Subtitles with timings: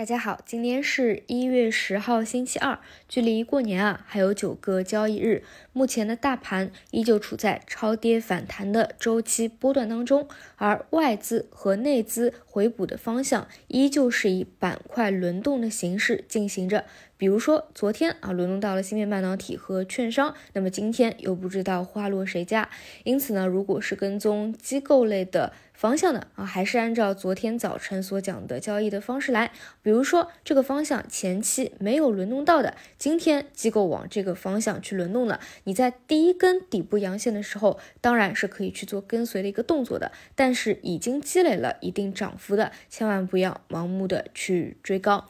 [0.00, 5.44] 大家好，今天是一月十号，星期二，距离过年啊还有九个交易日。
[5.74, 10.26] 目前的大盘依旧处在超跌反弹的周期波段当中，
[10.56, 16.86] 而外资和内资回补的方向依旧是以板块轮动的形式进行着。
[17.20, 22.70] 比如说昨天啊轮动到了芯片半导体和券商，那么今天又不知道花落谁家。
[23.04, 29.52] 因此呢，如果是跟踪机构类的方向的啊，还是按照昨天早晨所讲的交易的方式来。
[29.82, 40.10] 比如说这个方向前期没有轮动到的，今天机构往这个方向去轮动了，你在第一根底部阳线的时候，当然是可以去做跟随的一个动作的。
[40.34, 45.28] 但是已经积累了一定涨幅的，千万不要盲目的去追高。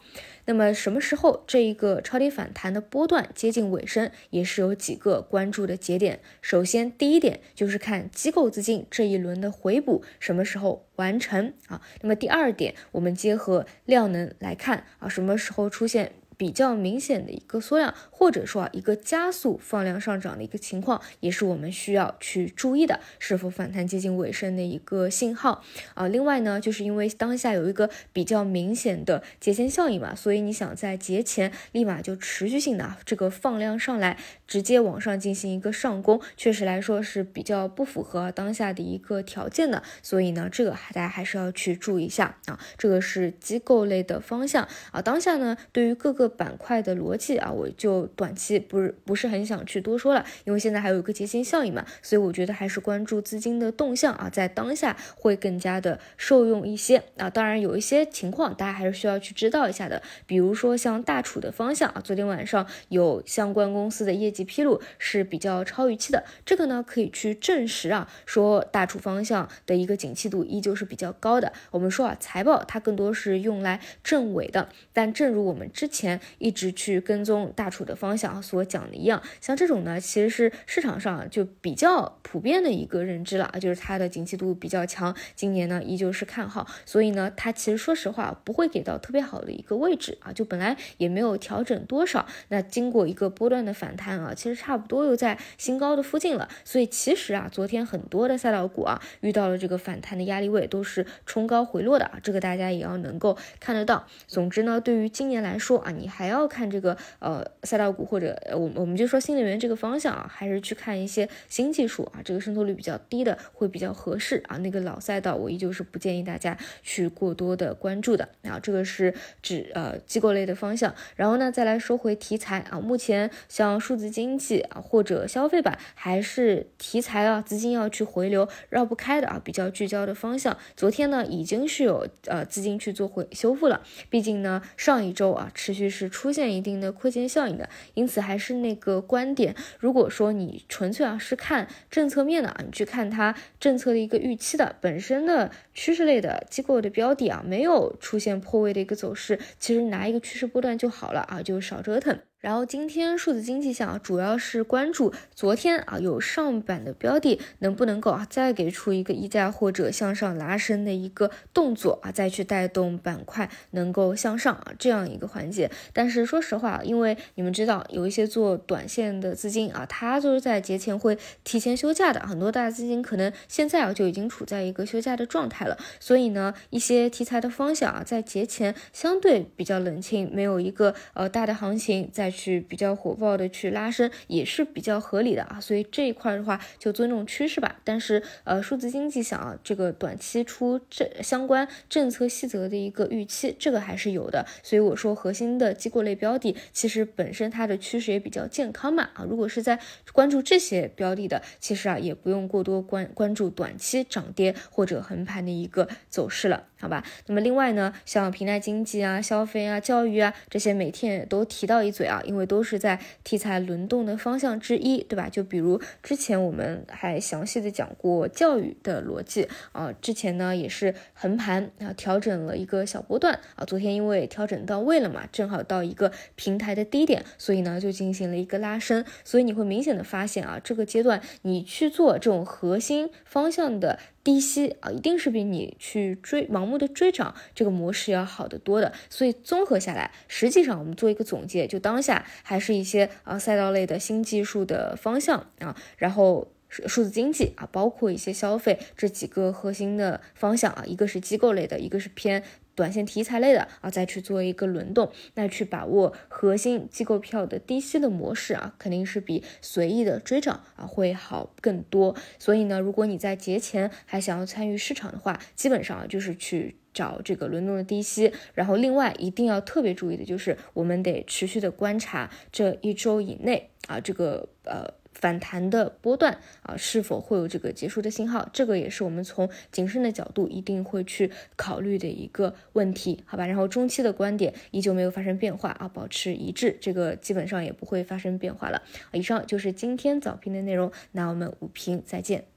[0.51, 6.19] 那么什么时候这一个超跌反弹的波段接近尾声，也是有几个关注的节点。
[6.41, 11.81] 首先，第一点就是看机构资金这一轮的回补什么时候完成啊。
[12.01, 16.11] 那么第二点，我们结合量能来看啊，什么时候出现。
[16.41, 26.07] 比较明显的一个缩量，或者说啊一个加速放量上涨的一个情况，也是我们需要去注意的，是否反弹接近尾声的一个信号啊。
[26.07, 39.83] 另外呢，就是因为当下有一个比较明显的节前效应嘛，所以你想在节前立马就持续性的这个放量上来，直接往上进行一个上攻，确实来说是比较不符合当下的一个条件的。
[40.01, 42.59] 所以呢，这个大家还是要去注意一下啊。
[42.79, 44.99] 这个是机构类的方向啊。
[44.99, 57.29] 当下呢，对于各个板块的逻辑啊，我就短期不是不是很想去多说了，因为现在还有一个节前效应嘛，所以我觉得还是关注资金的动向啊，在当下会更加的受用一些啊。
[57.29, 71.53] 当然有一些情况大家还是需要去知道一下的，比如说像大储的方向啊，昨天晚上有相关公司的业绩披露是比较超预期的，这个呢可以去证实啊，说大储方向的一个景气度依旧是比较高的。
[71.71, 76.10] 我们说啊，财报它更多是用来证伪的，但正如我们之前。
[76.37, 104.07] 一直去跟踪大楚的方向所讲的一样，像这种呢，其实是市场上就比较普遍的一个认知了啊，就是它的景气度比较强，今年呢依旧是看好，所以呢，它其实说实话不会给到特别好的一个位置啊，就本来也没有调整多少，那经过一个波段的反弹啊，其实差不多又在新高的附近了，所以其实啊，昨天很多的赛道股啊遇到了这个反弹的压力位，都是冲高回落的啊，这个大家也要能够看得到。
[104.27, 114.57] 总之呢，对于今年来说啊，你还要看这个呃赛道股或者我我们就说新能源这个方向啊，还是去看一些新技术啊，这个渗透率比较低的会比较合适啊。
[114.57, 118.59] 那个老赛道我依旧是不建议大家去过多的关注的啊。
[118.59, 119.13] 这个是
[119.43, 120.93] 指呃机构类的方向。
[121.15, 130.57] 然后呢，再来说回题材啊，目前像数字经济啊或者消费板还是题材啊，资金要去回流绕不开的啊，比较聚焦的方向。
[130.75, 135.49] 昨天呢已经是有呃资金去做回修复了，毕竟呢上一周啊。
[135.53, 152.17] 持续是出现一定的亏钱效应的，因此还是那个观点，如果说你纯粹啊是看政策面的啊，你去看它政策的一个预期的本身的趋势类的机构的标的啊，没有出现破位的一个走势，其实拿一个趋势波段就好了啊，就少折腾。
[152.41, 165.69] 然后今天数字经济项啊，主要是关注昨天啊有上板的标的能不能够啊再给出一个溢价或者向上拉升的一个动作啊，再去带动板块能够向上啊这样一个环节。
[165.93, 175.77] 但是说实话，因为你们知道有一些做短线的资金啊，它就是在节前会提前休假的，很多大资金可能现在啊就已经处在一个休假的状态了。
[175.99, 182.30] 所以呢，一些题材的方向啊，在节前相对比较冷清，没有一个呃大的行情在。
[182.31, 187.79] 去比较火爆的去拉升也是比较合理的啊，所以这一块的话就尊重趋势吧。
[187.83, 194.45] 但是呃，数字经济想啊，这个短期出政相关政策细则的一个预期，这个还是有的。
[194.63, 199.25] 所以我说核心的机构类标的其实本身它的趋势也比较健康嘛啊。
[199.29, 199.79] 如果是在
[200.13, 207.03] 关注这些标的的，其实啊也不用过多关关注短期涨跌或者横盘的一个走势了，好吧？
[207.27, 212.19] 那么另外呢，像平台经济啊、消费啊、教育啊这些，每天也都提到一嘴啊。
[212.25, 215.29] 因为都是在题材轮动的方向之一，对吧？
[215.29, 233.99] 就比如之前我们还详细的讲过教育的逻辑啊，之前呢也是横盘啊，调整了一个小波段啊，昨天因为调整到位了嘛，正好到一个平台的低点，所以呢就进行了一个拉升，所以你会明显的发现啊，这个阶段你去做这种核心方向的。
[234.23, 238.93] 低吸啊，一定是比你去追盲目目的追涨这个模式要好得多的。
[239.09, 246.47] 所以综合下来，实际上我们做一个总结，就当下还是一些啊赛道类的新技术的方向啊，然后。
[246.71, 252.41] 数字经济啊，包括一些消费这几个核心的方向啊，一个是机构类的，一个是偏
[252.73, 262.15] 短线题材类的啊，再去做一个轮动，那去把握核心机构票的低吸的模式啊，肯定是比随意的追涨啊会好更多。
[262.39, 268.31] 所以呢，如果你在节前还想要参与市场的话，基本上就是去找这个轮动的低吸。
[268.53, 275.00] 然后另外一定要特别注意的就是，我们得持续的观察这一周以内啊，这个呃。
[275.21, 278.49] 反弹的波段啊，是否会有这个结束的信号？
[278.51, 283.45] 这个也是我们从谨慎的角度一定会去考虑的一个问题，好吧？
[283.45, 288.81] 然后中期的观点依旧没有发生变化啊，保持一致，这个基本上也不会发生变化了。
[289.13, 292.50] 以上就是今天早评的内容，那我们午评再见。